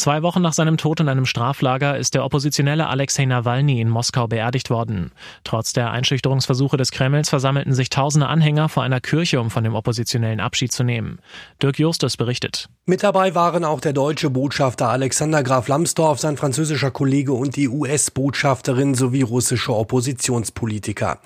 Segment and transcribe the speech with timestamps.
[0.00, 4.28] Zwei Wochen nach seinem Tod in einem Straflager ist der Oppositionelle Alexei Nawalny in Moskau
[4.28, 5.12] beerdigt worden.
[5.44, 9.74] Trotz der Einschüchterungsversuche des Kremls versammelten sich tausende Anhänger vor einer Kirche, um von dem
[9.74, 11.18] Oppositionellen Abschied zu nehmen.
[11.62, 12.70] Dirk Justus berichtet.
[12.86, 17.68] Mit dabei waren auch der deutsche Botschafter Alexander Graf Lambsdorff, sein französischer Kollege und die
[17.68, 21.18] US-Botschafterin sowie russische Oppositionspolitiker.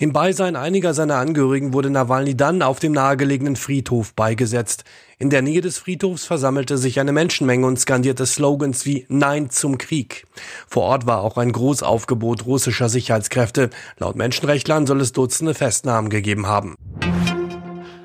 [0.00, 4.84] Im Beisein einiger seiner Angehörigen wurde Nawalny dann auf dem nahegelegenen Friedhof beigesetzt.
[5.18, 9.76] In der Nähe des Friedhofs versammelte sich eine Menschenmenge und skandierte Slogans wie Nein zum
[9.76, 10.26] Krieg.
[10.66, 13.68] Vor Ort war auch ein Großaufgebot russischer Sicherheitskräfte.
[13.98, 16.76] Laut Menschenrechtlern soll es Dutzende Festnahmen gegeben haben.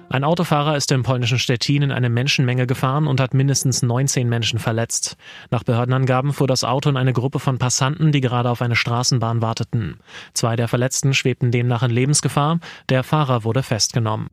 [0.10, 4.60] Ein Autofahrer ist im polnischen Stettin in eine Menschenmenge gefahren und hat mindestens 19 Menschen
[4.60, 5.18] verletzt.
[5.50, 9.42] Nach Behördenangaben fuhr das Auto in eine Gruppe von Passanten, die gerade auf eine Straßenbahn
[9.42, 10.00] warteten.
[10.34, 14.30] Zwei der Verletzten schwebten demnach in Lebensgefahr, der Fahrer wurde festgenommen.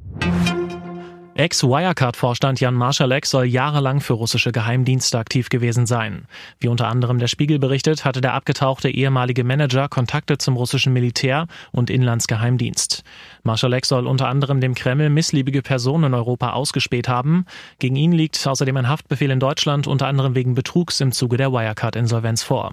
[1.43, 6.27] Ex-Wirecard-Vorstand Jan Marschalek soll jahrelang für russische Geheimdienste aktiv gewesen sein.
[6.61, 11.49] Wie unter anderem der Spiegel berichtet, hatte der abgetauchte ehemalige Manager Kontakte zum russischen Militär
[11.73, 13.03] und Inlandsgeheimdienst.
[13.43, 17.45] Marschalek soll unter anderem dem Kreml missliebige Personen in Europa ausgespäht haben.
[17.81, 21.51] Gegen ihn liegt außerdem ein Haftbefehl in Deutschland unter anderem wegen Betrugs im Zuge der
[21.51, 22.73] Wirecard-Insolvenz vor.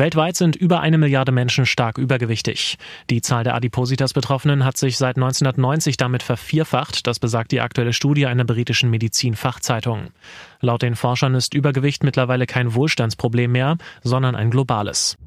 [0.00, 2.78] Weltweit sind über eine Milliarde Menschen stark übergewichtig.
[3.10, 8.24] Die Zahl der Adipositas-Betroffenen hat sich seit 1990 damit vervierfacht, das besagt die aktuelle Studie
[8.24, 10.06] einer britischen Medizinfachzeitung.
[10.60, 15.18] Laut den Forschern ist Übergewicht mittlerweile kein Wohlstandsproblem mehr, sondern ein globales.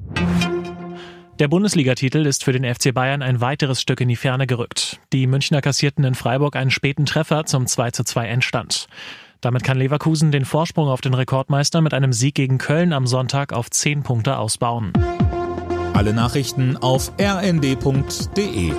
[1.38, 4.98] Der Bundesligatitel ist für den FC Bayern ein weiteres Stück in die Ferne gerückt.
[5.12, 8.88] Die Münchner kassierten in Freiburg einen späten Treffer zum 2:2 Endstand.
[9.44, 13.52] Damit kann Leverkusen den Vorsprung auf den Rekordmeister mit einem Sieg gegen Köln am Sonntag
[13.52, 14.94] auf 10 Punkte ausbauen.
[15.92, 18.72] Alle Nachrichten auf rnd.de